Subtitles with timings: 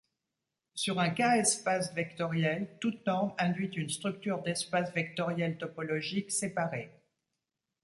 [0.73, 6.91] Sur un K-espace vectoriel, toute norme induit une structure d'espace vectoriel topologique séparé.